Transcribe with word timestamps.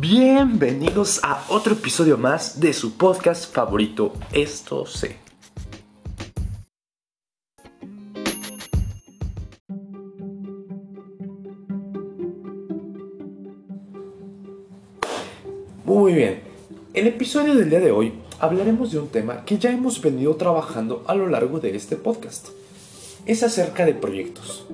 Bienvenidos 0.00 1.20
a 1.22 1.44
otro 1.50 1.74
episodio 1.74 2.16
más 2.16 2.58
de 2.58 2.72
su 2.72 2.96
podcast 2.96 3.52
favorito, 3.52 4.14
Esto 4.32 4.86
sé. 4.86 5.16
Muy 15.84 16.14
bien, 16.14 16.40
el 16.94 17.06
episodio 17.06 17.54
del 17.54 17.68
día 17.68 17.80
de 17.80 17.90
hoy 17.90 18.14
hablaremos 18.38 18.92
de 18.92 19.00
un 19.00 19.08
tema 19.08 19.44
que 19.44 19.58
ya 19.58 19.70
hemos 19.70 20.00
venido 20.00 20.34
trabajando 20.36 21.04
a 21.08 21.14
lo 21.14 21.28
largo 21.28 21.60
de 21.60 21.76
este 21.76 21.96
podcast. 21.96 22.48
Es 23.26 23.42
acerca 23.42 23.84
de 23.84 23.92
proyectos. 23.92 24.64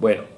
Bueno, 0.00 0.35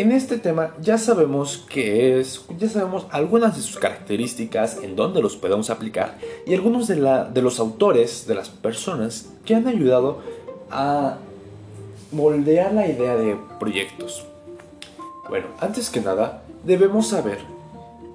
en 0.00 0.12
este 0.12 0.38
tema 0.38 0.74
ya 0.80 0.96
sabemos 0.96 1.66
qué 1.68 2.18
es, 2.18 2.44
ya 2.58 2.70
sabemos 2.70 3.06
algunas 3.10 3.54
de 3.54 3.62
sus 3.62 3.78
características, 3.78 4.78
en 4.82 4.96
dónde 4.96 5.20
los 5.20 5.36
podemos 5.36 5.68
aplicar 5.68 6.16
y 6.46 6.54
algunos 6.54 6.88
de, 6.88 6.94
de 7.32 7.42
los 7.42 7.60
autores, 7.60 8.26
de 8.26 8.34
las 8.34 8.48
personas 8.48 9.28
que 9.44 9.54
han 9.54 9.68
ayudado 9.68 10.20
a 10.70 11.18
moldear 12.12 12.72
la 12.72 12.88
idea 12.88 13.14
de 13.16 13.36
proyectos. 13.58 14.24
Bueno, 15.28 15.48
antes 15.60 15.90
que 15.90 16.00
nada, 16.00 16.42
debemos 16.64 17.08
saber 17.08 17.38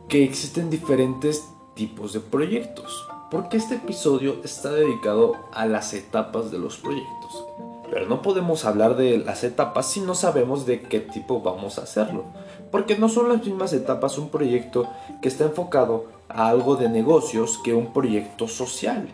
que 0.09 0.23
existen 0.23 0.71
diferentes 0.71 1.45
tipos 1.75 2.13
de 2.13 2.19
proyectos, 2.19 3.07
porque 3.29 3.57
este 3.57 3.75
episodio 3.75 4.37
está 4.43 4.71
dedicado 4.71 5.35
a 5.53 5.67
las 5.67 5.93
etapas 5.93 6.49
de 6.49 6.57
los 6.57 6.77
proyectos. 6.77 7.45
Pero 7.91 8.07
no 8.07 8.21
podemos 8.21 8.65
hablar 8.65 8.95
de 8.95 9.17
las 9.17 9.43
etapas 9.43 9.91
si 9.91 10.01
no 10.01 10.15
sabemos 10.15 10.65
de 10.65 10.81
qué 10.81 10.99
tipo 10.99 11.41
vamos 11.41 11.77
a 11.77 11.83
hacerlo. 11.83 12.25
Porque 12.71 12.97
no 12.97 13.09
son 13.09 13.29
las 13.29 13.45
mismas 13.45 13.73
etapas 13.73 14.17
un 14.17 14.29
proyecto 14.29 14.89
que 15.21 15.27
está 15.27 15.45
enfocado 15.45 16.07
a 16.27 16.49
algo 16.49 16.75
de 16.75 16.89
negocios 16.89 17.59
que 17.63 17.73
un 17.73 17.93
proyecto 17.93 18.47
social. 18.47 19.07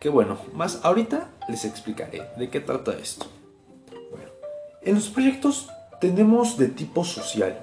Que 0.00 0.08
bueno, 0.08 0.38
más 0.54 0.80
ahorita 0.82 1.30
les 1.48 1.64
explicaré 1.64 2.22
de 2.36 2.50
qué 2.50 2.60
trata 2.60 2.92
esto. 2.92 3.26
Bueno, 4.10 4.30
en 4.82 4.96
los 4.96 5.08
proyectos 5.08 5.68
tenemos 6.00 6.56
de 6.56 6.68
tipo 6.68 7.04
social. 7.04 7.58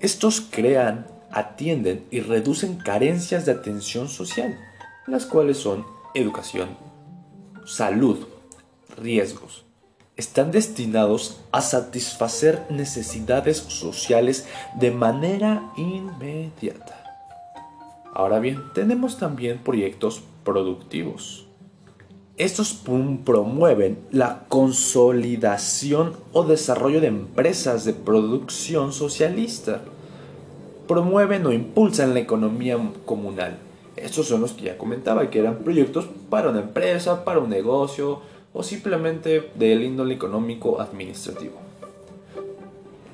Estos 0.00 0.40
crean, 0.40 1.06
atienden 1.30 2.06
y 2.10 2.20
reducen 2.20 2.76
carencias 2.76 3.46
de 3.46 3.52
atención 3.52 4.08
social, 4.08 4.58
las 5.06 5.26
cuales 5.26 5.58
son 5.58 5.86
educación, 6.14 6.70
salud, 7.66 8.26
riesgos, 8.96 9.65
están 10.16 10.50
destinados 10.50 11.40
a 11.52 11.60
satisfacer 11.60 12.64
necesidades 12.70 13.58
sociales 13.58 14.46
de 14.78 14.90
manera 14.90 15.72
inmediata. 15.76 17.02
Ahora 18.14 18.38
bien, 18.38 18.62
tenemos 18.74 19.18
también 19.18 19.58
proyectos 19.58 20.22
productivos. 20.42 21.46
Estos 22.38 22.82
promueven 23.24 23.98
la 24.10 24.44
consolidación 24.48 26.16
o 26.32 26.44
desarrollo 26.44 27.00
de 27.00 27.08
empresas 27.08 27.84
de 27.84 27.92
producción 27.92 28.92
socialista. 28.92 29.82
Promueven 30.86 31.46
o 31.46 31.52
impulsan 31.52 32.14
la 32.14 32.20
economía 32.20 32.78
comunal. 33.04 33.58
Estos 33.96 34.28
son 34.28 34.42
los 34.42 34.52
que 34.52 34.64
ya 34.64 34.78
comentaba, 34.78 35.30
que 35.30 35.38
eran 35.38 35.58
proyectos 35.58 36.08
para 36.28 36.50
una 36.50 36.60
empresa, 36.60 37.24
para 37.24 37.40
un 37.40 37.48
negocio, 37.48 38.20
o 38.56 38.62
simplemente 38.62 39.50
del 39.54 39.84
índole 39.84 40.14
económico 40.14 40.80
administrativo. 40.80 41.56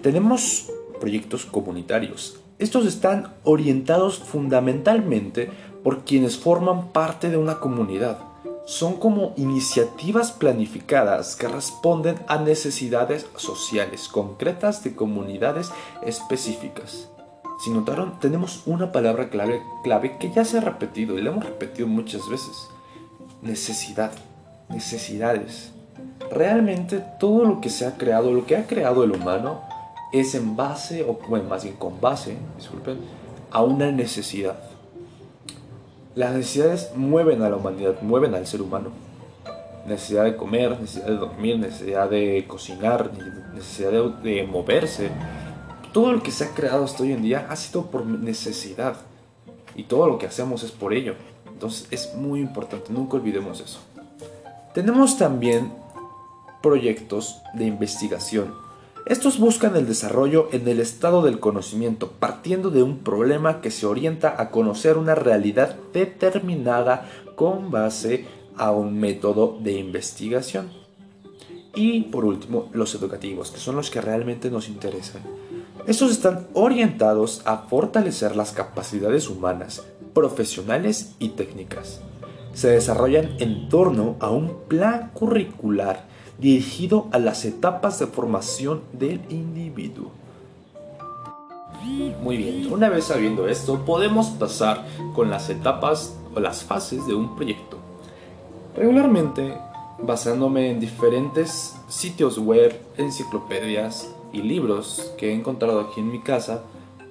Tenemos 0.00 0.70
proyectos 1.00 1.44
comunitarios. 1.46 2.38
Estos 2.60 2.86
están 2.86 3.34
orientados 3.42 4.18
fundamentalmente 4.18 5.50
por 5.82 6.04
quienes 6.04 6.36
forman 6.36 6.92
parte 6.92 7.28
de 7.28 7.38
una 7.38 7.58
comunidad. 7.58 8.18
Son 8.66 8.94
como 8.94 9.34
iniciativas 9.36 10.30
planificadas 10.30 11.34
que 11.34 11.48
responden 11.48 12.20
a 12.28 12.38
necesidades 12.38 13.26
sociales 13.34 14.06
concretas 14.06 14.84
de 14.84 14.94
comunidades 14.94 15.72
específicas. 16.06 17.08
Si 17.58 17.70
notaron, 17.70 18.20
tenemos 18.20 18.62
una 18.66 18.92
palabra 18.92 19.28
clave, 19.28 19.60
clave 19.82 20.18
que 20.18 20.30
ya 20.30 20.44
se 20.44 20.58
ha 20.58 20.60
repetido 20.60 21.18
y 21.18 21.22
la 21.22 21.30
hemos 21.30 21.44
repetido 21.44 21.88
muchas 21.88 22.28
veces. 22.28 22.68
Necesidad 23.42 24.12
necesidades. 24.68 25.72
Realmente 26.30 27.04
todo 27.18 27.44
lo 27.44 27.60
que 27.60 27.70
se 27.70 27.86
ha 27.86 27.96
creado, 27.96 28.32
lo 28.32 28.46
que 28.46 28.56
ha 28.56 28.66
creado 28.66 29.04
el 29.04 29.12
humano, 29.12 29.60
es 30.12 30.34
en 30.34 30.56
base, 30.56 31.04
o 31.04 31.18
bueno, 31.28 31.48
más 31.48 31.64
bien 31.64 31.76
con 31.76 32.00
base, 32.00 32.36
disculpen, 32.56 32.98
a 33.50 33.62
una 33.62 33.90
necesidad. 33.90 34.56
Las 36.14 36.34
necesidades 36.34 36.90
mueven 36.94 37.42
a 37.42 37.48
la 37.48 37.56
humanidad, 37.56 38.00
mueven 38.02 38.34
al 38.34 38.46
ser 38.46 38.60
humano. 38.60 38.90
Necesidad 39.86 40.24
de 40.24 40.36
comer, 40.36 40.78
necesidad 40.78 41.06
de 41.06 41.16
dormir, 41.16 41.58
necesidad 41.58 42.10
de 42.10 42.44
cocinar, 42.46 43.10
necesidad 43.54 43.90
de, 43.90 44.30
de 44.30 44.46
moverse. 44.46 45.10
Todo 45.92 46.12
lo 46.12 46.22
que 46.22 46.30
se 46.30 46.44
ha 46.44 46.54
creado 46.54 46.84
hasta 46.84 47.02
hoy 47.02 47.12
en 47.12 47.22
día 47.22 47.46
ha 47.48 47.56
sido 47.56 47.86
por 47.86 48.04
necesidad. 48.04 48.96
Y 49.74 49.84
todo 49.84 50.06
lo 50.06 50.18
que 50.18 50.26
hacemos 50.26 50.62
es 50.62 50.70
por 50.70 50.92
ello. 50.92 51.14
Entonces 51.46 51.88
es 51.90 52.14
muy 52.14 52.40
importante, 52.40 52.92
nunca 52.92 53.16
olvidemos 53.16 53.60
eso. 53.60 53.80
Tenemos 54.74 55.18
también 55.18 55.70
proyectos 56.62 57.42
de 57.52 57.66
investigación. 57.66 58.54
Estos 59.04 59.38
buscan 59.38 59.76
el 59.76 59.86
desarrollo 59.86 60.48
en 60.52 60.66
el 60.66 60.80
estado 60.80 61.22
del 61.22 61.40
conocimiento, 61.40 62.12
partiendo 62.18 62.70
de 62.70 62.82
un 62.82 62.98
problema 62.98 63.60
que 63.60 63.70
se 63.70 63.84
orienta 63.84 64.40
a 64.40 64.50
conocer 64.50 64.96
una 64.96 65.14
realidad 65.14 65.76
determinada 65.92 67.10
con 67.34 67.70
base 67.70 68.24
a 68.56 68.70
un 68.70 68.98
método 68.98 69.58
de 69.60 69.72
investigación. 69.72 70.70
Y 71.74 72.02
por 72.02 72.24
último, 72.24 72.70
los 72.72 72.94
educativos, 72.94 73.50
que 73.50 73.58
son 73.58 73.76
los 73.76 73.90
que 73.90 74.00
realmente 74.00 74.50
nos 74.50 74.68
interesan. 74.68 75.22
Estos 75.86 76.12
están 76.12 76.46
orientados 76.54 77.42
a 77.44 77.58
fortalecer 77.58 78.36
las 78.36 78.52
capacidades 78.52 79.28
humanas, 79.28 79.82
profesionales 80.14 81.14
y 81.18 81.30
técnicas 81.30 82.00
se 82.54 82.68
desarrollan 82.68 83.36
en 83.38 83.68
torno 83.68 84.16
a 84.20 84.30
un 84.30 84.54
plan 84.68 85.10
curricular 85.14 86.04
dirigido 86.38 87.08
a 87.12 87.18
las 87.18 87.44
etapas 87.44 87.98
de 87.98 88.06
formación 88.06 88.82
del 88.92 89.20
individuo. 89.28 90.10
Muy 92.22 92.36
bien, 92.36 92.72
una 92.72 92.88
vez 92.88 93.04
sabiendo 93.06 93.48
esto, 93.48 93.84
podemos 93.84 94.28
pasar 94.28 94.86
con 95.14 95.30
las 95.30 95.50
etapas 95.50 96.16
o 96.34 96.40
las 96.40 96.62
fases 96.62 97.06
de 97.06 97.14
un 97.14 97.34
proyecto. 97.34 97.78
Regularmente, 98.76 99.54
basándome 99.98 100.70
en 100.70 100.80
diferentes 100.80 101.76
sitios 101.88 102.38
web, 102.38 102.78
enciclopedias 102.96 104.08
y 104.32 104.42
libros 104.42 105.12
que 105.18 105.30
he 105.30 105.34
encontrado 105.34 105.80
aquí 105.80 106.00
en 106.00 106.10
mi 106.10 106.20
casa, 106.20 106.62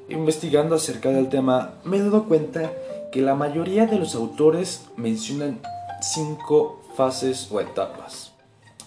investigando 0.10 0.76
acerca 0.76 1.10
del 1.10 1.30
tema, 1.30 1.76
me 1.84 1.98
he 1.98 2.02
dado 2.02 2.24
cuenta 2.24 2.72
que 3.12 3.22
la 3.22 3.36
mayoría 3.36 3.86
de 3.86 4.00
los 4.00 4.16
autores 4.16 4.86
mencionan 4.96 5.60
cinco 6.02 6.82
fases 6.96 7.50
o 7.52 7.60
etapas. 7.60 8.32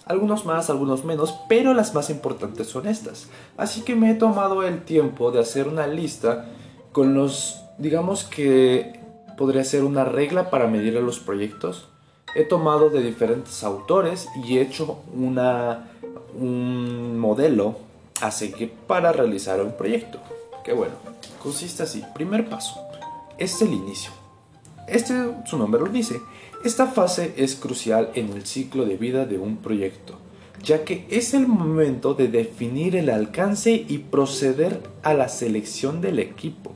Algunos 0.05 0.45
más, 0.45 0.69
algunos 0.69 1.03
menos, 1.03 1.35
pero 1.47 1.73
las 1.73 1.93
más 1.95 2.09
importantes 2.09 2.67
son 2.67 2.87
estas. 2.87 3.27
Así 3.57 3.81
que 3.81 3.95
me 3.95 4.11
he 4.11 4.15
tomado 4.15 4.63
el 4.63 4.83
tiempo 4.83 5.31
de 5.31 5.39
hacer 5.39 5.67
una 5.67 5.87
lista 5.87 6.45
con 6.91 7.13
los, 7.13 7.61
digamos 7.77 8.23
que 8.23 8.99
podría 9.37 9.63
ser 9.63 9.83
una 9.83 10.05
regla 10.05 10.49
para 10.49 10.67
medir 10.67 10.97
a 10.97 11.01
los 11.01 11.19
proyectos. 11.19 11.87
He 12.35 12.43
tomado 12.43 12.89
de 12.89 13.01
diferentes 13.01 13.63
autores 13.63 14.27
y 14.43 14.57
he 14.57 14.61
hecho 14.61 14.99
una, 15.13 15.91
un 16.37 17.17
modelo 17.17 17.77
a 18.21 18.29
seguir 18.31 18.73
para 18.87 19.11
realizar 19.11 19.61
un 19.61 19.71
proyecto. 19.71 20.19
Que 20.63 20.73
bueno, 20.73 20.95
consiste 21.41 21.83
así. 21.83 22.03
Primer 22.13 22.47
paso 22.47 22.85
es 23.37 23.61
el 23.61 23.73
inicio. 23.73 24.11
Este, 24.87 25.13
su 25.45 25.57
nombre 25.57 25.81
lo 25.81 25.89
dice. 25.89 26.21
Esta 26.63 26.87
fase 26.87 27.33
es 27.37 27.55
crucial 27.55 28.11
en 28.15 28.29
el 28.29 28.45
ciclo 28.45 28.85
de 28.85 28.97
vida 28.97 29.25
de 29.25 29.37
un 29.37 29.57
proyecto, 29.57 30.15
ya 30.63 30.83
que 30.83 31.05
es 31.09 31.33
el 31.33 31.47
momento 31.47 32.13
de 32.13 32.27
definir 32.27 32.95
el 32.95 33.09
alcance 33.09 33.85
y 33.87 33.99
proceder 33.99 34.81
a 35.03 35.13
la 35.13 35.29
selección 35.29 36.01
del 36.01 36.19
equipo. 36.19 36.75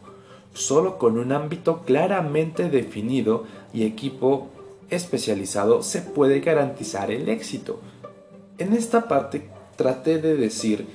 Solo 0.53 0.97
con 0.97 1.17
un 1.17 1.31
ámbito 1.31 1.83
claramente 1.83 2.69
definido 2.69 3.45
y 3.73 3.83
equipo 3.83 4.49
especializado 4.89 5.83
se 5.83 6.01
puede 6.01 6.39
garantizar 6.39 7.11
el 7.11 7.29
éxito. 7.29 7.79
En 8.57 8.73
esta 8.73 9.07
parte 9.07 9.49
traté 9.75 10.19
de 10.19 10.35
decir 10.35 10.87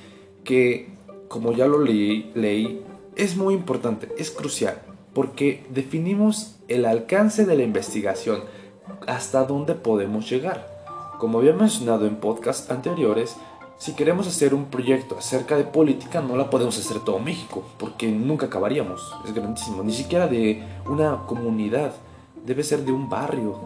que, 0.43 0.89
como 1.27 1.53
ya 1.53 1.67
lo 1.67 1.81
leí, 1.81 2.31
leí 2.35 2.81
es 3.15 3.35
muy 3.37 3.53
importante, 3.55 4.09
es 4.17 4.29
crucial 4.29 4.84
porque 5.15 5.65
definimos 5.69 6.57
el 6.67 6.85
alcance 6.85 7.45
de 7.45 7.55
la 7.55 7.63
investigación, 7.63 8.41
hasta 9.07 9.45
dónde 9.45 9.73
podemos 9.73 10.29
llegar. 10.29 10.67
Como 11.19 11.39
había 11.39 11.53
mencionado 11.53 12.05
en 12.05 12.17
podcasts 12.17 12.69
anteriores, 12.69 13.37
si 13.77 13.93
queremos 13.93 14.27
hacer 14.27 14.53
un 14.53 14.65
proyecto 14.65 15.17
acerca 15.17 15.55
de 15.55 15.63
política, 15.63 16.21
no 16.21 16.35
la 16.35 16.49
podemos 16.49 16.77
hacer 16.77 16.99
todo 16.99 17.19
México, 17.19 17.63
porque 17.77 18.11
nunca 18.11 18.47
acabaríamos. 18.47 19.15
Es 19.25 19.33
grandísimo. 19.33 19.83
Ni 19.83 19.93
siquiera 19.93 20.27
de 20.27 20.61
una 20.85 21.25
comunidad. 21.25 21.93
Debe 22.45 22.63
ser 22.63 22.83
de 22.83 22.91
un 22.91 23.09
barrio, 23.09 23.57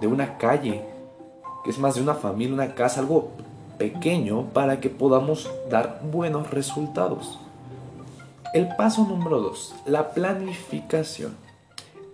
de 0.00 0.08
una 0.08 0.36
calle, 0.36 0.84
que 1.64 1.70
es 1.70 1.78
más 1.78 1.94
de 1.94 2.02
una 2.02 2.14
familia, 2.14 2.54
una 2.54 2.74
casa, 2.74 3.00
algo 3.00 3.30
pequeño 3.78 4.46
para 4.52 4.80
que 4.80 4.90
podamos 4.90 5.48
dar 5.70 6.02
buenos 6.10 6.50
resultados. 6.50 7.38
El 8.54 8.68
paso 8.76 9.04
número 9.04 9.40
2, 9.40 9.74
la 9.86 10.10
planificación. 10.12 11.36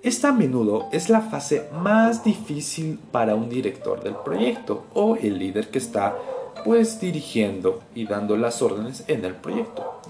Esta 0.02 0.30
a 0.30 0.32
menudo 0.32 0.88
es 0.90 1.08
la 1.08 1.20
fase 1.20 1.68
más 1.72 2.24
difícil 2.24 2.98
para 3.12 3.36
un 3.36 3.48
director 3.48 4.02
del 4.02 4.16
proyecto 4.16 4.84
o 4.94 5.14
el 5.14 5.38
líder 5.38 5.68
que 5.68 5.78
está 5.78 6.16
pues 6.64 7.00
dirigiendo 7.00 7.82
y 7.94 8.06
dando 8.06 8.36
las 8.36 8.62
órdenes 8.62 9.04
en 9.06 9.24
el 9.24 9.34
proyecto, 9.34 10.00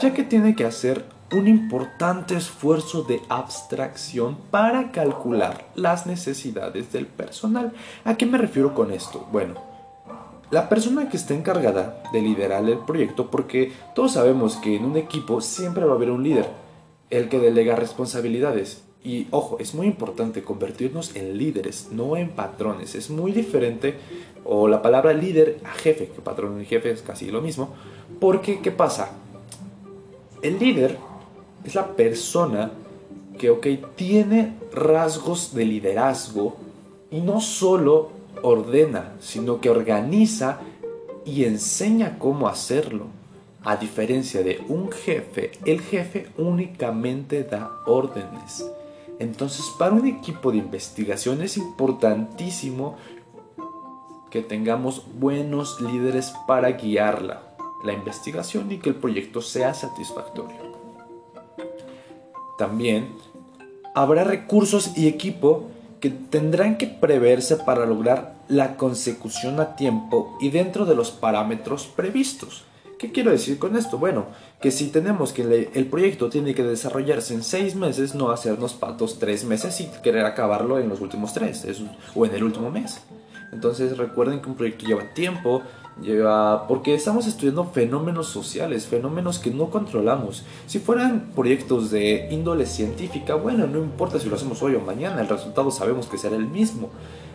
ya 0.00 0.14
que 0.14 0.22
tiene 0.22 0.56
que 0.56 0.64
hacer 0.64 1.04
un 1.32 1.48
importante 1.48 2.34
esfuerzo 2.34 3.02
de 3.02 3.20
abstracción 3.28 4.38
para 4.50 4.90
calcular 4.90 5.66
las 5.74 6.06
necesidades 6.06 6.92
del 6.92 7.06
personal. 7.06 7.74
¿A 8.06 8.14
qué 8.14 8.24
me 8.24 8.38
refiero 8.38 8.74
con 8.74 8.90
esto? 8.90 9.28
Bueno, 9.30 9.73
la 10.54 10.68
persona 10.68 11.08
que 11.08 11.16
está 11.16 11.34
encargada 11.34 12.00
de 12.12 12.22
liderar 12.22 12.64
el 12.68 12.78
proyecto, 12.78 13.28
porque 13.28 13.72
todos 13.92 14.12
sabemos 14.12 14.54
que 14.54 14.76
en 14.76 14.84
un 14.84 14.96
equipo 14.96 15.40
siempre 15.40 15.84
va 15.84 15.94
a 15.94 15.96
haber 15.96 16.12
un 16.12 16.22
líder, 16.22 16.46
el 17.10 17.28
que 17.28 17.40
delega 17.40 17.74
responsabilidades. 17.74 18.84
Y 19.02 19.26
ojo, 19.32 19.58
es 19.58 19.74
muy 19.74 19.88
importante 19.88 20.44
convertirnos 20.44 21.16
en 21.16 21.36
líderes, 21.38 21.88
no 21.90 22.16
en 22.16 22.30
patrones. 22.30 22.94
Es 22.94 23.10
muy 23.10 23.32
diferente, 23.32 23.96
o 24.44 24.68
la 24.68 24.80
palabra 24.80 25.12
líder 25.12 25.58
a 25.64 25.72
jefe, 25.72 26.06
que 26.14 26.22
patrón 26.22 26.60
y 26.60 26.66
jefe 26.66 26.92
es 26.92 27.02
casi 27.02 27.32
lo 27.32 27.42
mismo. 27.42 27.70
Porque, 28.20 28.60
¿qué 28.60 28.70
pasa? 28.70 29.10
El 30.40 30.60
líder 30.60 30.98
es 31.64 31.74
la 31.74 31.88
persona 31.96 32.70
que, 33.40 33.50
ok, 33.50 33.66
tiene 33.96 34.54
rasgos 34.72 35.52
de 35.52 35.64
liderazgo 35.64 36.56
y 37.10 37.20
no 37.20 37.40
solo 37.40 38.13
ordena, 38.44 39.14
sino 39.20 39.60
que 39.60 39.70
organiza 39.70 40.60
y 41.24 41.44
enseña 41.44 42.18
cómo 42.18 42.46
hacerlo. 42.46 43.06
A 43.64 43.76
diferencia 43.76 44.42
de 44.42 44.62
un 44.68 44.92
jefe, 44.92 45.52
el 45.64 45.80
jefe 45.80 46.28
únicamente 46.36 47.42
da 47.44 47.70
órdenes. 47.86 48.70
Entonces, 49.18 49.64
para 49.78 49.94
un 49.94 50.06
equipo 50.06 50.52
de 50.52 50.58
investigación 50.58 51.40
es 51.40 51.56
importantísimo 51.56 52.96
que 54.30 54.42
tengamos 54.42 55.06
buenos 55.18 55.80
líderes 55.80 56.34
para 56.46 56.72
guiarla, 56.72 57.56
la 57.82 57.94
investigación 57.94 58.70
y 58.70 58.78
que 58.78 58.90
el 58.90 58.96
proyecto 58.96 59.40
sea 59.40 59.72
satisfactorio. 59.72 60.58
También 62.58 63.14
habrá 63.94 64.24
recursos 64.24 64.98
y 64.98 65.08
equipo 65.08 65.70
que 66.04 66.10
tendrán 66.10 66.76
que 66.76 66.86
preverse 66.86 67.56
para 67.56 67.86
lograr 67.86 68.34
la 68.48 68.76
consecución 68.76 69.58
a 69.58 69.74
tiempo 69.74 70.36
y 70.38 70.50
dentro 70.50 70.84
de 70.84 70.94
los 70.94 71.10
parámetros 71.10 71.86
previstos. 71.86 72.64
¿Qué 72.98 73.10
quiero 73.10 73.30
decir 73.30 73.58
con 73.58 73.74
esto? 73.74 73.96
Bueno, 73.96 74.26
que 74.60 74.70
si 74.70 74.90
tenemos 74.90 75.32
que 75.32 75.70
el 75.72 75.86
proyecto 75.86 76.28
tiene 76.28 76.54
que 76.54 76.62
desarrollarse 76.62 77.32
en 77.32 77.42
seis 77.42 77.74
meses, 77.74 78.14
no 78.14 78.30
hacernos 78.32 78.74
patos 78.74 79.18
tres 79.18 79.46
meses 79.46 79.80
y 79.80 79.86
querer 80.02 80.26
acabarlo 80.26 80.78
en 80.78 80.90
los 80.90 81.00
últimos 81.00 81.32
tres 81.32 81.66
o 82.14 82.26
en 82.26 82.34
el 82.34 82.44
último 82.44 82.70
mes. 82.70 83.00
Entonces 83.50 83.96
recuerden 83.96 84.42
que 84.42 84.50
un 84.50 84.56
proyecto 84.56 84.84
lleva 84.84 85.14
tiempo, 85.14 85.62
lleva 86.02 86.66
porque 86.66 86.94
estamos 86.94 87.26
estudiando 87.26 87.64
fenómenos 87.64 88.28
sociales, 88.28 88.86
fenómenos 88.86 89.38
que 89.38 89.50
no 89.50 89.70
controlamos. 89.70 90.44
Si 90.66 90.78
fueran 90.78 91.30
proyectos 91.34 91.90
de 91.90 92.28
índole 92.30 92.66
científica, 92.66 93.34
bueno, 93.34 93.66
no 93.66 93.78
importa 93.78 94.18
si 94.18 94.28
lo 94.28 94.36
hacemos 94.36 94.62
hoy 94.62 94.74
o 94.74 94.80
mañana, 94.80 95.20
el 95.20 95.28
resultado 95.28 95.70
sabemos 95.70 96.06
que 96.06 96.18
será 96.18 96.36
el 96.36 96.46
mismo 96.46 96.90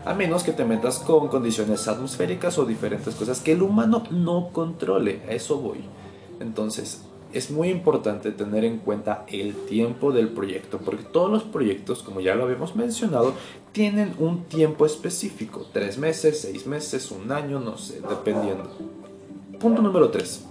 a 0.06 0.14
menos 0.14 0.44
que 0.44 0.54
te 0.54 0.66
metas 0.66 1.00
con 1.00 1.28
condiciones 1.28 1.88
atmosféricas 1.88 2.58
o 2.58 2.66
diferentes 2.66 3.16
cosas 3.16 3.42
que 3.42 3.52
el 3.52 3.62
humano 3.62 4.04
no 4.12 4.50
controle, 4.52 5.22
a 5.28 5.34
eso 5.34 5.58
voy. 5.58 5.84
Entonces, 6.40 7.04
es 7.34 7.52
muy 7.52 7.70
importante 7.70 8.32
tener 8.32 8.64
en 8.66 8.80
cuenta 8.80 9.26
el 9.28 9.54
tiempo 9.66 10.12
del 10.12 10.30
proyecto, 10.30 10.80
porque 10.80 11.04
todos 11.04 11.30
los 11.30 11.44
proyectos, 11.44 12.02
como 12.02 12.22
ya 12.22 12.36
lo 12.36 12.44
habíamos 12.44 12.76
mencionado, 12.76 13.34
tienen 13.72 14.16
un 14.18 14.46
tiempo 14.46 14.86
específico, 14.86 15.66
tres 15.72 15.98
meses, 15.98 16.42
seis 16.42 16.66
meses, 16.66 17.12
un 17.12 17.32
año, 17.32 17.60
no 17.60 17.78
sé, 17.78 18.02
dependiendo. 18.08 18.70
Punto 19.60 19.82
número 19.82 20.10
3, 20.10 20.46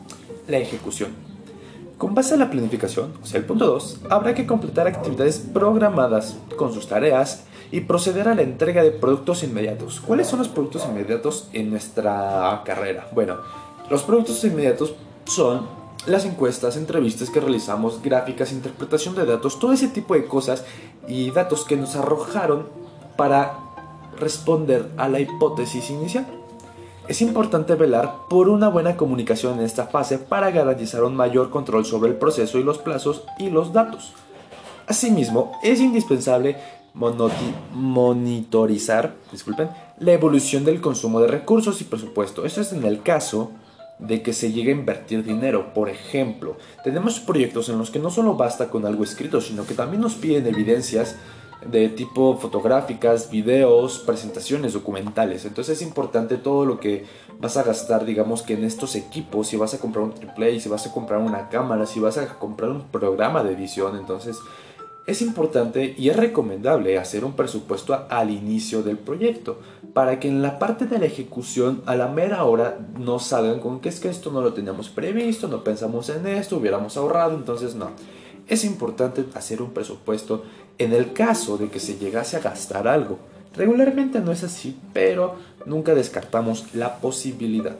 la 0.46 0.58
ejecución. 0.58 1.10
Con 1.96 2.14
base 2.14 2.34
en 2.34 2.40
la 2.40 2.50
planificación, 2.50 3.12
o 3.20 3.26
sea, 3.26 3.40
el 3.40 3.46
punto 3.46 3.66
2, 3.66 4.02
habrá 4.08 4.34
que 4.34 4.46
completar 4.46 4.86
actividades 4.86 5.38
programadas 5.38 6.36
con 6.56 6.72
sus 6.72 6.86
tareas 6.86 7.44
y 7.72 7.80
proceder 7.80 8.28
a 8.28 8.34
la 8.36 8.42
entrega 8.42 8.84
de 8.84 8.92
productos 8.92 9.42
inmediatos. 9.42 10.00
¿Cuáles 10.00 10.28
son 10.28 10.38
los 10.38 10.48
productos 10.48 10.86
inmediatos 10.88 11.48
en 11.52 11.70
nuestra 11.70 12.62
carrera? 12.64 13.08
Bueno, 13.12 13.38
los 13.90 14.04
productos 14.04 14.44
inmediatos 14.44 14.94
son 15.24 15.77
las 16.08 16.24
encuestas, 16.24 16.76
entrevistas 16.76 17.30
que 17.30 17.40
realizamos, 17.40 18.02
gráficas, 18.02 18.52
interpretación 18.52 19.14
de 19.14 19.26
datos, 19.26 19.58
todo 19.58 19.72
ese 19.72 19.88
tipo 19.88 20.14
de 20.14 20.26
cosas 20.26 20.64
y 21.06 21.30
datos 21.30 21.64
que 21.64 21.76
nos 21.76 21.96
arrojaron 21.96 22.66
para 23.16 23.58
responder 24.18 24.90
a 24.96 25.08
la 25.08 25.20
hipótesis 25.20 25.90
inicial. 25.90 26.26
Es 27.08 27.22
importante 27.22 27.74
velar 27.74 28.14
por 28.28 28.48
una 28.48 28.68
buena 28.68 28.96
comunicación 28.96 29.58
en 29.58 29.64
esta 29.64 29.86
fase 29.86 30.18
para 30.18 30.50
garantizar 30.50 31.04
un 31.04 31.16
mayor 31.16 31.50
control 31.50 31.86
sobre 31.86 32.10
el 32.10 32.16
proceso 32.16 32.58
y 32.58 32.62
los 32.62 32.78
plazos 32.78 33.22
y 33.38 33.50
los 33.50 33.72
datos. 33.72 34.12
Asimismo, 34.86 35.52
es 35.62 35.80
indispensable 35.80 36.56
monitorizar 37.74 39.14
disculpen, 39.30 39.70
la 40.00 40.12
evolución 40.12 40.64
del 40.64 40.80
consumo 40.80 41.20
de 41.20 41.28
recursos 41.28 41.80
y 41.80 41.84
presupuesto. 41.84 42.44
Eso 42.44 42.60
es 42.60 42.72
en 42.72 42.84
el 42.84 43.02
caso 43.02 43.52
de 43.98 44.22
que 44.22 44.32
se 44.32 44.52
llegue 44.52 44.70
a 44.70 44.76
invertir 44.76 45.24
dinero. 45.24 45.72
Por 45.74 45.88
ejemplo, 45.88 46.56
tenemos 46.84 47.20
proyectos 47.20 47.68
en 47.68 47.78
los 47.78 47.90
que 47.90 47.98
no 47.98 48.10
solo 48.10 48.34
basta 48.34 48.68
con 48.68 48.86
algo 48.86 49.04
escrito, 49.04 49.40
sino 49.40 49.66
que 49.66 49.74
también 49.74 50.02
nos 50.02 50.14
piden 50.14 50.46
evidencias 50.46 51.16
de 51.66 51.88
tipo 51.88 52.36
fotográficas, 52.36 53.30
videos, 53.30 53.98
presentaciones, 53.98 54.74
documentales. 54.74 55.44
Entonces 55.44 55.80
es 55.80 55.86
importante 55.86 56.36
todo 56.36 56.64
lo 56.64 56.78
que 56.78 57.04
vas 57.40 57.56
a 57.56 57.62
gastar, 57.62 58.04
digamos 58.04 58.42
que 58.42 58.54
en 58.54 58.64
estos 58.64 58.94
equipos, 58.94 59.48
si 59.48 59.56
vas 59.56 59.74
a 59.74 59.78
comprar 59.78 60.04
un 60.04 60.12
triple 60.12 60.60
si 60.60 60.68
vas 60.68 60.86
a 60.86 60.92
comprar 60.92 61.20
una 61.20 61.48
cámara, 61.48 61.86
si 61.86 62.00
vas 62.00 62.18
a 62.18 62.38
comprar 62.38 62.70
un 62.70 62.84
programa 62.84 63.42
de 63.42 63.54
edición, 63.54 63.96
entonces 63.96 64.38
es 65.06 65.22
importante 65.22 65.94
y 65.96 66.10
es 66.10 66.16
recomendable 66.16 66.98
hacer 66.98 67.24
un 67.24 67.32
presupuesto 67.32 68.06
al 68.08 68.30
inicio 68.30 68.82
del 68.82 68.98
proyecto 68.98 69.58
para 69.92 70.20
que 70.20 70.28
en 70.28 70.42
la 70.42 70.58
parte 70.58 70.86
de 70.86 70.98
la 70.98 71.06
ejecución 71.06 71.82
a 71.86 71.96
la 71.96 72.08
mera 72.08 72.44
hora 72.44 72.78
no 72.98 73.18
salgan 73.18 73.60
con 73.60 73.80
que 73.80 73.88
es 73.88 74.00
que 74.00 74.08
esto 74.08 74.30
no 74.30 74.40
lo 74.40 74.52
teníamos 74.52 74.88
previsto, 74.88 75.48
no 75.48 75.64
pensamos 75.64 76.08
en 76.10 76.26
esto, 76.26 76.56
hubiéramos 76.56 76.96
ahorrado, 76.96 77.34
entonces 77.34 77.74
no. 77.74 77.90
Es 78.46 78.64
importante 78.64 79.24
hacer 79.34 79.60
un 79.60 79.72
presupuesto 79.72 80.44
en 80.78 80.92
el 80.92 81.12
caso 81.12 81.58
de 81.58 81.68
que 81.68 81.80
se 81.80 81.98
llegase 81.98 82.36
a 82.36 82.40
gastar 82.40 82.88
algo. 82.88 83.18
Regularmente 83.54 84.20
no 84.20 84.32
es 84.32 84.44
así, 84.44 84.78
pero 84.92 85.34
nunca 85.66 85.94
descartamos 85.94 86.74
la 86.74 86.98
posibilidad. 86.98 87.76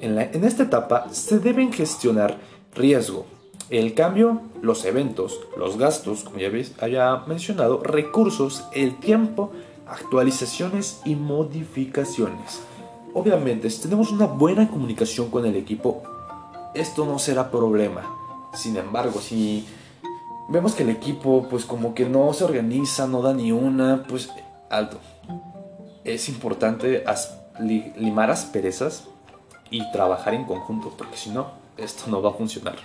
En, 0.00 0.44
esta 0.44 0.64
etapa 0.64 1.06
se 1.12 1.38
deben 1.38 1.72
gestionar 1.72 2.38
riesgo, 2.74 3.26
el 3.68 3.94
cambio, 3.94 4.40
los 4.62 4.84
eventos, 4.84 5.38
los 5.56 5.78
gastos, 5.78 6.24
como 6.24 6.38
ya 6.38 6.50
haya 6.80 7.16
mencionado, 7.26 7.82
recursos, 7.82 8.64
el 8.72 8.98
tiempo, 8.98 9.52
actualizaciones 9.90 11.00
y 11.04 11.16
modificaciones. 11.16 12.60
Obviamente, 13.12 13.68
si 13.70 13.82
tenemos 13.82 14.12
una 14.12 14.26
buena 14.26 14.68
comunicación 14.70 15.30
con 15.30 15.44
el 15.44 15.56
equipo, 15.56 16.02
esto 16.74 17.04
no 17.04 17.18
será 17.18 17.50
problema. 17.50 18.02
Sin 18.54 18.76
embargo, 18.76 19.20
si 19.20 19.66
vemos 20.48 20.74
que 20.74 20.84
el 20.84 20.90
equipo 20.90 21.46
pues 21.50 21.64
como 21.64 21.94
que 21.94 22.08
no 22.08 22.32
se 22.32 22.44
organiza, 22.44 23.06
no 23.06 23.20
da 23.20 23.34
ni 23.34 23.50
una, 23.50 24.04
pues 24.08 24.30
alto. 24.70 24.98
Es 26.04 26.28
importante 26.28 27.04
limar 27.96 28.30
asperezas 28.30 29.04
y 29.70 29.90
trabajar 29.92 30.34
en 30.34 30.44
conjunto, 30.44 30.94
porque 30.96 31.16
si 31.16 31.30
no, 31.30 31.48
esto 31.76 32.04
no 32.08 32.22
va 32.22 32.30
a 32.30 32.34
funcionar. 32.34 32.76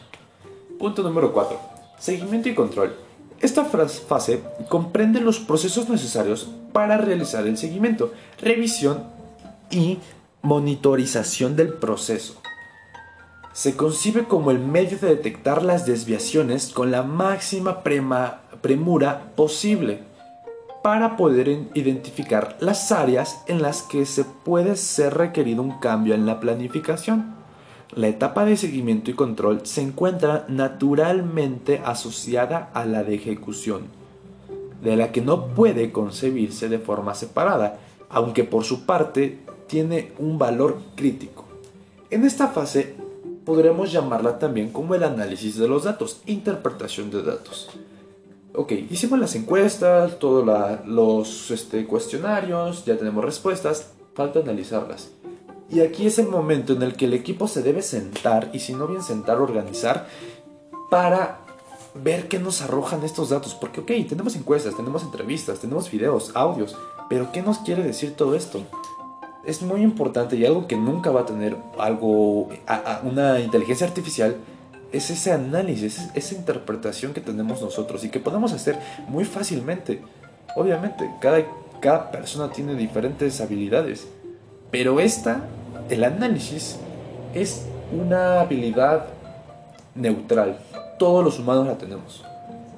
Punto 0.79 1.03
número 1.03 1.31
4. 1.31 1.57
Seguimiento 1.99 2.49
y 2.49 2.55
control. 2.55 2.95
Esta 3.39 3.63
fase 3.65 4.43
comprende 4.69 5.21
los 5.21 5.39
procesos 5.39 5.87
necesarios 5.87 6.49
para 6.75 6.97
realizar 6.97 7.47
el 7.47 7.57
seguimiento, 7.57 8.11
revisión 8.41 9.05
y 9.71 9.99
monitorización 10.41 11.55
del 11.55 11.69
proceso 11.69 12.41
se 13.55 13.77
concibe 13.77 14.25
como 14.25 14.51
el 14.51 14.59
medio 14.59 14.97
de 14.99 15.07
detectar 15.07 15.63
las 15.63 15.85
desviaciones 15.85 16.73
con 16.73 16.91
la 16.91 17.03
máxima 17.03 17.81
premura 17.81 19.31
posible 19.37 20.03
para 20.83 21.15
poder 21.15 21.47
identificar 21.73 22.57
las 22.59 22.91
áreas 22.91 23.41
en 23.47 23.61
las 23.61 23.81
que 23.81 24.05
se 24.05 24.25
puede 24.25 24.75
ser 24.75 25.13
requerido 25.13 25.61
un 25.61 25.79
cambio 25.79 26.15
en 26.15 26.25
la 26.25 26.41
planificación. 26.41 27.33
la 27.95 28.09
etapa 28.09 28.43
de 28.43 28.57
seguimiento 28.57 29.09
y 29.09 29.13
control 29.13 29.65
se 29.65 29.81
encuentra 29.81 30.43
naturalmente 30.49 31.81
asociada 31.85 32.69
a 32.73 32.83
la 32.83 33.05
de 33.05 33.15
ejecución, 33.15 33.87
de 34.81 34.95
la 34.95 35.11
que 35.11 35.21
no 35.21 35.47
puede 35.47 35.91
concebirse 35.91 36.69
de 36.69 36.79
forma 36.79 37.15
separada, 37.15 37.79
aunque 38.09 38.43
por 38.43 38.63
su 38.63 38.85
parte 38.85 39.39
tiene 39.67 40.13
un 40.19 40.37
valor 40.37 40.77
crítico. 40.95 41.45
En 42.09 42.23
esta 42.23 42.47
fase 42.47 42.95
podremos 43.45 43.91
llamarla 43.91 44.39
también 44.39 44.71
como 44.71 44.95
el 44.95 45.03
análisis 45.03 45.57
de 45.57 45.67
los 45.67 45.83
datos, 45.83 46.21
interpretación 46.25 47.11
de 47.11 47.23
datos. 47.23 47.69
Ok, 48.53 48.71
hicimos 48.89 49.19
las 49.19 49.35
encuestas, 49.35 50.17
todos 50.17 50.45
los 50.85 51.51
este, 51.51 51.85
cuestionarios, 51.85 52.85
ya 52.85 52.97
tenemos 52.97 53.23
respuestas, 53.23 53.91
falta 54.13 54.39
analizarlas. 54.39 55.11
Y 55.69 55.81
aquí 55.81 56.05
es 56.07 56.19
el 56.19 56.27
momento 56.27 56.73
en 56.73 56.83
el 56.83 56.95
que 56.95 57.05
el 57.05 57.13
equipo 57.13 57.47
se 57.47 57.63
debe 57.63 57.81
sentar, 57.81 58.49
y 58.53 58.59
si 58.59 58.73
no 58.73 58.87
bien 58.87 59.01
sentar, 59.01 59.41
organizar, 59.41 60.07
para 60.89 61.44
ver 62.03 62.27
qué 62.27 62.39
nos 62.39 62.61
arrojan 62.61 63.03
estos 63.03 63.29
datos. 63.29 63.55
Porque, 63.55 63.81
ok, 63.81 64.07
tenemos 64.07 64.35
encuestas, 64.35 64.75
tenemos 64.75 65.03
entrevistas, 65.03 65.59
tenemos 65.59 65.89
videos, 65.89 66.31
audios, 66.35 66.75
pero 67.09 67.31
¿qué 67.31 67.41
nos 67.41 67.59
quiere 67.59 67.83
decir 67.83 68.15
todo 68.15 68.35
esto? 68.35 68.63
Es 69.45 69.61
muy 69.61 69.81
importante 69.81 70.35
y 70.35 70.45
algo 70.45 70.67
que 70.67 70.75
nunca 70.75 71.11
va 71.11 71.21
a 71.21 71.25
tener 71.25 71.55
algo, 71.77 72.49
una 73.03 73.39
inteligencia 73.39 73.85
artificial, 73.85 74.35
es 74.91 75.09
ese 75.09 75.31
análisis, 75.31 76.09
esa 76.13 76.35
interpretación 76.35 77.13
que 77.13 77.21
tenemos 77.21 77.61
nosotros 77.61 78.03
y 78.03 78.09
que 78.09 78.19
podemos 78.19 78.53
hacer 78.53 78.79
muy 79.07 79.25
fácilmente. 79.25 80.01
Obviamente, 80.55 81.11
cada, 81.19 81.43
cada 81.79 82.11
persona 82.11 82.49
tiene 82.49 82.75
diferentes 82.75 83.41
habilidades, 83.41 84.07
pero 84.71 84.99
esta, 84.99 85.45
el 85.89 86.03
análisis, 86.03 86.77
es 87.33 87.65
una 87.91 88.39
habilidad 88.39 89.07
neutral. 89.93 90.57
Todos 90.97 91.23
los 91.23 91.39
humanos 91.39 91.67
la 91.67 91.77
tenemos. 91.77 92.23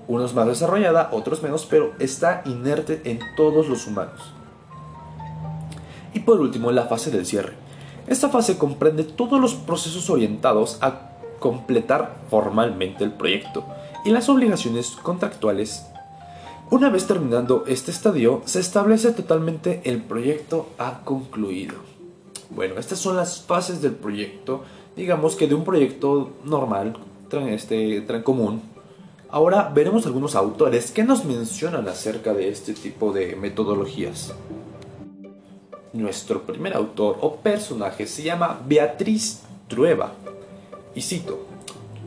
Unos 0.08 0.34
más 0.34 0.48
desarrollada, 0.48 1.10
otros 1.12 1.44
menos, 1.44 1.68
pero 1.70 1.94
está 2.00 2.42
inerte 2.46 3.02
en 3.06 3.20
todos 3.36 3.68
los 3.68 3.86
humanos. 3.86 4.34
Y 6.14 6.22
por 6.22 6.40
último, 6.40 6.72
la 6.72 6.88
fase 6.88 7.12
del 7.12 7.26
cierre. 7.26 7.54
Esta 8.08 8.30
fase 8.30 8.58
comprende 8.58 9.04
todos 9.04 9.40
los 9.40 9.54
procesos 9.54 10.10
orientados 10.10 10.78
a 10.82 11.12
completar 11.40 12.16
formalmente 12.30 13.04
el 13.04 13.12
proyecto 13.12 13.66
y 14.06 14.10
las 14.10 14.30
obligaciones 14.30 14.92
contractuales. 14.92 15.86
Una 16.72 16.90
vez 16.90 17.06
terminando 17.06 17.66
este 17.68 17.92
estadio, 17.92 18.42
se 18.46 18.60
establece 18.60 19.12
totalmente 19.12 19.82
el 19.84 20.02
proyecto 20.02 20.70
ha 20.78 21.02
concluido. 21.04 21.76
Bueno, 22.50 22.80
estas 22.80 23.00
son 23.00 23.16
las 23.18 23.42
fases 23.42 23.82
del 23.82 23.94
proyecto, 23.94 24.64
digamos 24.96 25.36
que 25.36 25.48
de 25.48 25.56
un 25.56 25.64
proyecto 25.64 26.32
normal, 26.46 26.96
este, 27.32 28.06
común. 28.24 28.62
Ahora 29.30 29.72
veremos 29.74 30.06
algunos 30.06 30.36
autores 30.36 30.92
que 30.92 31.04
nos 31.04 31.26
mencionan 31.26 31.88
acerca 31.88 32.34
de 32.34 32.50
este 32.50 32.74
tipo 32.74 33.12
de 33.12 33.36
metodologías. 33.36 34.34
Nuestro 35.94 36.44
primer 36.44 36.76
autor 36.76 37.18
o 37.22 37.36
personaje 37.36 38.08
se 38.08 38.24
llama 38.24 38.60
Beatriz 38.66 39.42
Trueba 39.68 40.14
y 40.96 41.02
cito, 41.02 41.46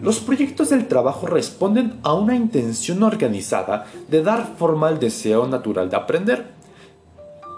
los 0.01 0.19
proyectos 0.19 0.71
del 0.71 0.89
trabajo 0.89 1.27
responden 1.27 2.01
a 2.03 2.15
una 2.15 2.35
intención 2.35 3.03
organizada 3.03 3.87
de 4.09 4.23
dar 4.23 4.57
forma 4.57 4.89
al 4.89 4.99
deseo 4.99 5.47
natural 5.47 5.91
de 5.91 5.97
aprender. 5.97 6.47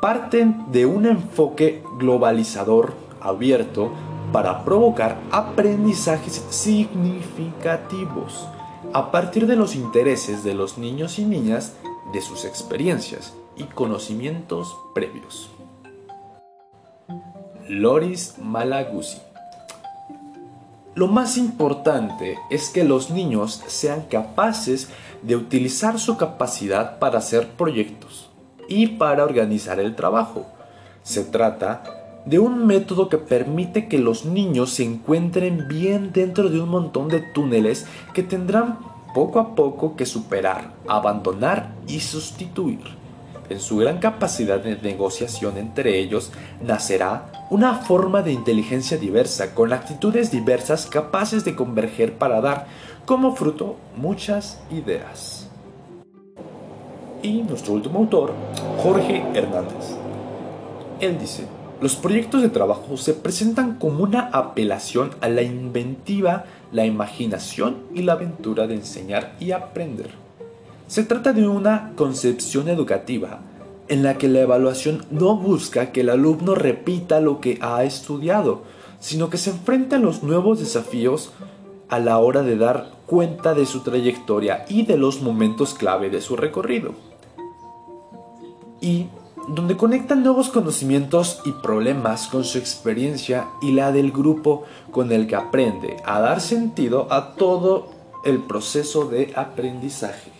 Parten 0.03 0.67
de 0.73 0.85
un 0.85 1.07
enfoque 1.07 1.83
globalizador 1.99 2.93
abierto 3.21 3.93
para 4.33 4.65
provocar 4.65 5.19
aprendizajes 5.31 6.45
significativos 6.51 8.49
a 8.93 9.11
partir 9.11 9.47
de 9.47 9.57
los 9.57 9.75
intereses 9.75 10.43
de 10.43 10.55
los 10.55 10.79
niños 10.79 11.19
y 11.19 11.25
niñas, 11.25 11.75
de 12.13 12.21
sus 12.21 12.45
experiencias 12.45 13.35
y 13.57 13.65
conocimientos 13.65 14.77
previos. 14.95 15.51
Loris 17.69 18.37
Malaguzzi 18.39 19.19
lo 20.95 21.07
más 21.09 21.39
importante 21.39 22.39
es 22.51 22.69
que 22.69 22.85
los 22.85 23.11
niños 23.11 23.63
sean 23.67 24.03
capaces 24.03 24.91
de 25.23 25.37
utilizar 25.37 25.99
su 25.99 26.19
capacidad 26.19 26.99
para 26.99 27.19
hacer 27.19 27.49
proyectos 27.49 28.29
y 28.69 28.89
para 28.89 29.25
organizar 29.25 29.81
el 29.81 29.97
trabajo. 29.97 30.47
Se 31.03 31.25
trata 31.25 32.02
de 32.25 32.39
un 32.39 32.67
método 32.67 33.09
que 33.09 33.19
permite 33.19 33.89
que 33.89 33.99
los 33.99 34.25
niños 34.25 34.71
se 34.71 34.85
encuentren 34.85 35.67
bien 35.69 36.13
dentro 36.13 36.49
de 36.49 36.61
un 36.61 36.69
montón 36.69 37.09
de 37.09 37.21
túneles 37.21 37.87
que 38.15 38.23
tendrán 38.23 38.79
poco 39.15 39.39
a 39.41 39.55
poco 39.55 39.97
que 39.97 40.07
superar, 40.07 40.73
abandonar 40.89 41.75
y 41.87 42.01
sustituir. 42.01 42.81
En 43.49 43.61
su 43.61 43.77
gran 43.77 43.99
capacidad 43.99 44.61
de 44.61 44.77
negociación 44.77 45.59
entre 45.59 45.99
ellos 45.99 46.33
nacerá 46.65 47.47
una 47.51 47.75
forma 47.75 48.23
de 48.23 48.33
inteligencia 48.33 48.97
diversa, 48.97 49.55
con 49.55 49.73
actitudes 49.73 50.31
diversas 50.31 50.87
capaces 50.87 51.45
de 51.45 51.55
converger 51.55 52.15
para 52.15 52.41
dar 52.41 52.67
como 53.05 53.37
fruto 53.37 53.77
muchas 53.97 54.61
ideas. 54.71 55.51
Y 57.23 57.43
nuestro 57.43 57.75
último 57.75 57.99
autor, 57.99 58.33
Jorge 58.79 59.23
Hernández. 59.35 59.97
Él 61.01 61.19
dice, 61.19 61.47
los 61.83 61.97
proyectos 61.97 62.43
de 62.43 62.49
trabajo 62.49 62.97
se 62.97 63.13
presentan 63.13 63.77
como 63.77 64.05
una 64.05 64.29
apelación 64.33 65.11
a 65.21 65.29
la 65.29 65.43
inventiva, 65.43 66.45
la 66.71 66.87
imaginación 66.87 67.79
y 67.93 68.03
la 68.03 68.13
aventura 68.13 68.69
de 68.69 68.75
enseñar 68.77 69.35
y 69.41 69.51
aprender. 69.51 70.11
Se 70.87 71.03
trata 71.03 71.33
de 71.33 71.49
una 71.49 71.91
concepción 71.97 72.69
educativa 72.69 73.41
en 73.89 74.05
la 74.05 74.17
que 74.17 74.29
la 74.29 74.43
evaluación 74.43 75.05
no 75.11 75.37
busca 75.37 75.91
que 75.91 76.03
el 76.03 76.11
alumno 76.11 76.55
repita 76.55 77.21
lo 77.21 77.41
que 77.41 77.59
ha 77.61 77.83
estudiado, 77.83 78.63
sino 79.01 79.29
que 79.29 79.37
se 79.37 79.51
enfrenta 79.51 79.97
a 79.97 79.99
los 79.99 80.23
nuevos 80.23 80.61
desafíos 80.61 81.33
a 81.89 81.99
la 81.99 82.19
hora 82.19 82.45
de 82.45 82.57
dar 82.59 82.93
cuenta 83.07 83.55
de 83.55 83.67
su 83.67 83.81
trayectoria 83.81 84.67
y 84.69 84.87
de 84.87 84.97
los 84.97 85.21
momentos 85.21 85.75
clave 85.75 86.11
de 86.11 86.21
su 86.21 86.37
recorrido. 86.37 86.95
Y 88.81 89.09
donde 89.49 89.77
conectan 89.77 90.23
nuevos 90.23 90.49
conocimientos 90.49 91.41
y 91.45 91.53
problemas 91.53 92.29
con 92.29 92.45
su 92.45 92.59
experiencia 92.59 93.49
y 93.61 93.73
la 93.73 93.93
del 93.93 94.13
grupo 94.13 94.65
con 94.91 95.13
el 95.13 95.27
que 95.27 95.37
aprende 95.37 95.97
a 96.05 96.21
dar 96.21 96.41
sentido 96.41 97.09
a 97.11 97.35
todo 97.35 97.91
el 98.25 98.39
proceso 98.39 99.07
de 99.07 99.33
aprendizaje. 99.35 100.31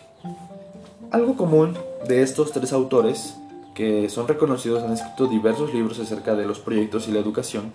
Algo 1.11 1.35
común 1.35 1.77
de 2.07 2.23
estos 2.23 2.51
tres 2.51 2.73
autores, 2.73 3.35
que 3.75 4.09
son 4.09 4.27
reconocidos, 4.27 4.83
han 4.83 4.93
escrito 4.93 5.27
diversos 5.27 5.73
libros 5.73 5.99
acerca 5.99 6.35
de 6.35 6.45
los 6.45 6.59
proyectos 6.59 7.07
y 7.07 7.11
la 7.11 7.19
educación, 7.19 7.71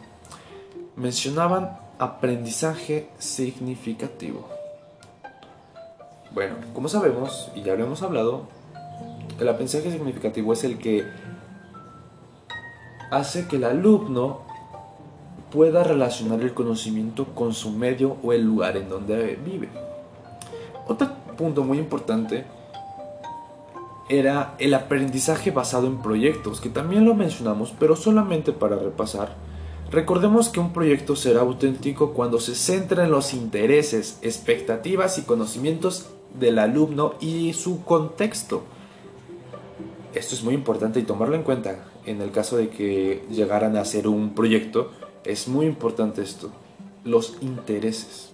mencionaban 0.96 1.78
aprendizaje 1.98 3.08
significativo. 3.18 4.48
Bueno, 6.32 6.56
como 6.74 6.88
sabemos, 6.88 7.50
y 7.54 7.62
ya 7.62 7.74
lo 7.74 7.84
hemos 7.84 8.02
hablado, 8.02 8.42
el 9.38 9.48
aprendizaje 9.48 9.90
significativo 9.90 10.52
es 10.52 10.64
el 10.64 10.78
que 10.78 11.04
hace 13.10 13.46
que 13.46 13.56
el 13.56 13.64
alumno 13.64 14.42
pueda 15.52 15.82
relacionar 15.84 16.40
el 16.40 16.52
conocimiento 16.52 17.26
con 17.34 17.54
su 17.54 17.70
medio 17.70 18.16
o 18.22 18.32
el 18.32 18.44
lugar 18.44 18.76
en 18.76 18.88
donde 18.88 19.36
vive. 19.36 19.68
Otro 20.86 21.08
punto 21.36 21.62
muy 21.64 21.78
importante 21.78 22.44
era 24.08 24.54
el 24.58 24.74
aprendizaje 24.74 25.50
basado 25.50 25.86
en 25.86 25.98
proyectos, 25.98 26.60
que 26.60 26.70
también 26.70 27.04
lo 27.04 27.14
mencionamos, 27.14 27.74
pero 27.78 27.94
solamente 27.96 28.52
para 28.52 28.76
repasar. 28.76 29.36
Recordemos 29.90 30.48
que 30.48 30.60
un 30.60 30.72
proyecto 30.72 31.16
será 31.16 31.40
auténtico 31.40 32.12
cuando 32.12 32.40
se 32.40 32.54
centra 32.54 33.04
en 33.04 33.10
los 33.10 33.32
intereses, 33.32 34.18
expectativas 34.20 35.18
y 35.18 35.22
conocimientos 35.22 36.10
del 36.38 36.58
alumno 36.58 37.14
y 37.20 37.54
su 37.54 37.84
contexto. 37.84 38.64
Esto 40.14 40.34
es 40.34 40.42
muy 40.42 40.54
importante 40.54 41.00
y 41.00 41.02
tomarlo 41.02 41.36
en 41.36 41.42
cuenta 41.42 41.84
en 42.06 42.22
el 42.22 42.30
caso 42.30 42.56
de 42.56 42.70
que 42.70 43.24
llegaran 43.30 43.76
a 43.76 43.82
hacer 43.82 44.08
un 44.08 44.30
proyecto. 44.34 44.90
Es 45.24 45.48
muy 45.48 45.66
importante 45.66 46.22
esto, 46.22 46.50
los 47.04 47.36
intereses. 47.42 48.32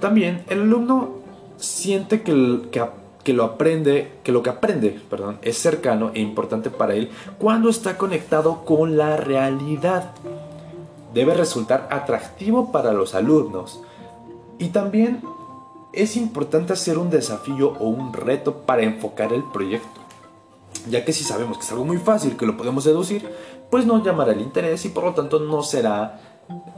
También 0.00 0.44
el 0.48 0.60
alumno 0.60 1.16
siente 1.56 2.22
que, 2.22 2.68
que 3.24 3.32
lo 3.32 3.44
aprende, 3.44 4.12
que 4.22 4.32
lo 4.32 4.42
que 4.42 4.50
aprende, 4.50 5.00
perdón, 5.10 5.38
es 5.42 5.58
cercano 5.58 6.12
e 6.14 6.20
importante 6.20 6.70
para 6.70 6.94
él 6.94 7.10
cuando 7.38 7.68
está 7.68 7.98
conectado 7.98 8.64
con 8.64 8.96
la 8.96 9.16
realidad. 9.16 10.12
Debe 11.12 11.34
resultar 11.34 11.88
atractivo 11.90 12.70
para 12.70 12.92
los 12.92 13.14
alumnos. 13.14 13.80
Y 14.58 14.68
también 14.68 15.20
es 15.92 16.16
importante 16.16 16.72
hacer 16.72 16.98
un 16.98 17.10
desafío 17.10 17.72
o 17.78 17.88
un 17.88 18.12
reto 18.12 18.58
para 18.58 18.82
enfocar 18.82 19.32
el 19.32 19.42
proyecto. 19.42 20.03
Ya 20.88 21.04
que 21.04 21.12
si 21.12 21.24
sabemos 21.24 21.58
que 21.58 21.64
es 21.64 21.72
algo 21.72 21.84
muy 21.84 21.98
fácil, 21.98 22.36
que 22.36 22.46
lo 22.46 22.56
podemos 22.56 22.84
deducir, 22.84 23.28
pues 23.70 23.86
no 23.86 24.02
llamará 24.02 24.32
el 24.32 24.40
interés 24.40 24.84
y 24.84 24.90
por 24.90 25.04
lo 25.04 25.14
tanto 25.14 25.40
no 25.40 25.62
será 25.62 26.20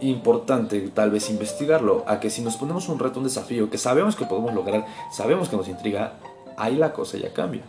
importante 0.01 0.81
tal 0.95 1.11
vez 1.11 1.29
investigarlo, 1.29 2.05
a 2.07 2.21
que 2.21 2.31
si 2.31 2.43
nos 2.43 2.57
ponemos 2.57 2.89
un 2.89 2.99
reto, 2.99 3.19
un 3.19 3.25
desafío 3.25 3.69
que 3.69 3.79
sabemos 3.79 4.15
que 4.15 4.25
podemos 4.25 4.55
lograr, 4.55 4.87
sabemos 5.11 5.49
que 5.49 5.57
nos 5.57 5.69
intriga, 5.69 6.15
ahí 6.57 6.77
la 6.77 6.93
cosa 6.93 7.19
ya 7.19 7.33
cambia. 7.33 7.63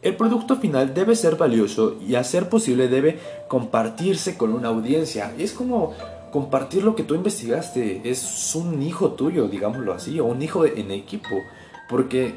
El 0.00 0.16
producto 0.16 0.56
final 0.56 0.94
debe 0.94 1.16
ser 1.16 1.34
valioso 1.34 1.96
y 2.00 2.14
a 2.14 2.22
ser 2.22 2.48
posible 2.48 2.86
debe 2.86 3.18
compartirse 3.48 4.36
con 4.36 4.52
una 4.54 4.68
audiencia. 4.68 5.34
Es 5.38 5.52
como 5.52 5.92
compartir 6.30 6.84
lo 6.84 6.94
que 6.94 7.02
tú 7.02 7.16
investigaste. 7.16 8.08
Es 8.08 8.54
un 8.54 8.80
hijo 8.80 9.12
tuyo, 9.12 9.48
digámoslo 9.48 9.92
así, 9.92 10.20
o 10.20 10.26
un 10.26 10.40
hijo 10.40 10.64
en 10.64 10.92
equipo. 10.92 11.42
Porque 11.88 12.36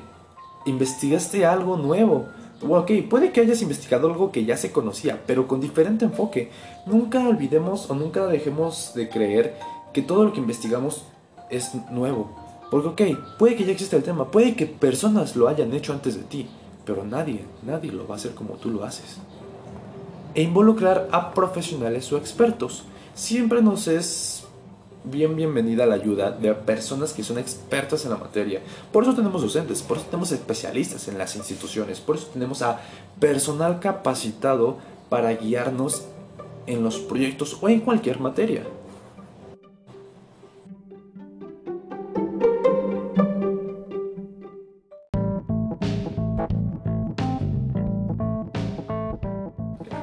investigaste 0.66 1.46
algo 1.46 1.78
nuevo. 1.78 2.26
Ok, 2.68 2.92
puede 3.10 3.32
que 3.32 3.42
hayas 3.42 3.62
investigado 3.62 4.08
algo 4.08 4.32
que 4.32 4.46
ya 4.46 4.56
se 4.56 4.72
conocía, 4.72 5.22
pero 5.26 5.48
con 5.48 5.60
diferente 5.60 6.06
enfoque. 6.06 6.52
Nunca 6.86 7.28
olvidemos 7.28 7.90
o 7.90 7.96
nunca 7.96 8.28
dejemos 8.28 8.94
de 8.94 9.10
creer 9.10 9.56
que 9.94 10.02
todo 10.02 10.24
lo 10.26 10.34
que 10.34 10.40
investigamos 10.40 11.06
es 11.50 11.72
nuevo. 11.92 12.30
Porque 12.70 12.88
ok, 12.88 13.38
puede 13.38 13.56
que 13.56 13.66
ya 13.66 13.72
exista 13.72 13.98
el 13.98 14.04
tema, 14.04 14.30
puede 14.30 14.56
que 14.56 14.68
personas 14.68 15.36
lo 15.36 15.48
hayan 15.48 15.74
hecho 15.74 15.92
antes 15.92 16.16
de 16.16 16.24
ti, 16.24 16.48
pero 16.86 17.04
nadie, 17.04 17.44
nadie 17.64 17.92
lo 17.92 18.08
va 18.08 18.16
a 18.16 18.18
hacer 18.18 18.34
como 18.34 18.54
tú 18.54 18.70
lo 18.70 18.84
haces. 18.84 19.18
E 20.36 20.44
involucrar 20.44 21.10
a 21.12 21.34
profesionales 21.34 22.12
o 22.14 22.18
expertos. 22.18 22.86
Siempre 23.14 23.62
nos 23.62 23.88
es 23.88 24.41
bien 25.04 25.36
bienvenida 25.36 25.86
la 25.86 25.96
ayuda 25.96 26.32
de 26.32 26.54
personas 26.54 27.14
que 27.14 27.24
son 27.24 27.38
expertas 27.38 28.06
en 28.06 28.12
la 28.12 28.18
materia. 28.18 28.62
Por 28.92 29.04
eso 29.04 29.16
tenemos 29.16 29.42
docentes, 29.42 29.82
por 29.82 29.98
eso 29.98 30.06
tenemos 30.08 30.32
especialistas 30.32 31.08
en 31.08 31.18
las 31.18 31.36
instituciones, 31.36 32.00
por 32.00 32.18
eso 32.18 32.28
tenemos 32.34 32.62
a 32.62 32.80
personal 33.20 33.80
capacitado 33.80 34.78
para 35.10 35.34
guiarnos 35.34 36.06
en 36.68 36.84
los 36.84 37.00
proyectos 37.00 37.58
o 37.62 37.70
en 37.70 37.80
cualquier 37.82 38.20
materia. 38.20 38.64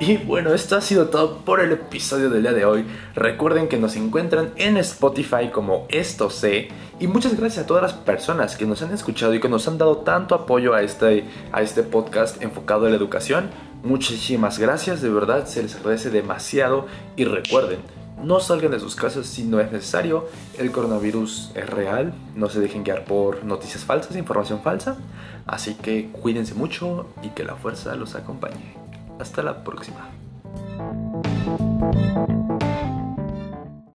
Y 0.08 0.16
bueno, 0.16 0.54
esto 0.54 0.74
ha 0.74 0.80
sido 0.80 1.08
todo 1.08 1.36
por 1.44 1.60
el 1.60 1.70
episodio 1.70 2.30
del 2.30 2.40
día 2.40 2.54
de 2.54 2.64
hoy. 2.64 2.86
Recuerden 3.14 3.68
que 3.68 3.76
nos 3.76 3.94
encuentran 3.94 4.54
en 4.56 4.78
Spotify 4.78 5.50
como 5.52 5.86
Esto 5.90 6.30
Sé. 6.30 6.68
Y 6.98 7.08
muchas 7.08 7.38
gracias 7.38 7.64
a 7.64 7.66
todas 7.66 7.82
las 7.82 7.92
personas 7.92 8.56
que 8.56 8.64
nos 8.64 8.80
han 8.80 8.90
escuchado 8.90 9.34
y 9.34 9.40
que 9.40 9.50
nos 9.50 9.68
han 9.68 9.76
dado 9.76 9.98
tanto 9.98 10.34
apoyo 10.34 10.72
a 10.72 10.80
este, 10.80 11.26
a 11.52 11.60
este 11.60 11.82
podcast 11.82 12.42
enfocado 12.42 12.86
en 12.86 12.92
la 12.92 12.96
educación. 12.96 13.50
Muchísimas 13.82 14.58
gracias, 14.58 15.02
de 15.02 15.10
verdad, 15.10 15.46
se 15.46 15.62
les 15.62 15.76
agradece 15.76 16.08
demasiado. 16.08 16.86
Y 17.16 17.26
recuerden, 17.26 17.80
no 18.24 18.40
salgan 18.40 18.70
de 18.70 18.80
sus 18.80 18.96
casas 18.96 19.26
si 19.26 19.44
no 19.44 19.60
es 19.60 19.70
necesario. 19.70 20.26
El 20.56 20.72
coronavirus 20.72 21.52
es 21.54 21.68
real. 21.68 22.14
No 22.34 22.48
se 22.48 22.60
dejen 22.60 22.82
guiar 22.82 23.04
por 23.04 23.44
noticias 23.44 23.84
falsas, 23.84 24.16
información 24.16 24.62
falsa. 24.62 24.96
Así 25.46 25.74
que 25.74 26.08
cuídense 26.12 26.54
mucho 26.54 27.08
y 27.22 27.28
que 27.28 27.44
la 27.44 27.56
fuerza 27.56 27.94
los 27.94 28.14
acompañe. 28.14 28.87
Hasta 29.18 29.42
la 29.42 29.64
próxima. 29.64 30.08